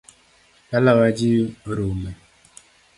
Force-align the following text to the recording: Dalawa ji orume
Dalawa 0.71 1.07
ji 1.17 1.31
orume 1.69 2.11